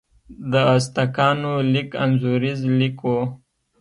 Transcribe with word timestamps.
د 0.51 0.53
ازتکانو 0.75 1.53
لیک 1.73 1.89
انځوریز 2.05 2.59
لیک 2.79 2.97
و. 3.05 3.09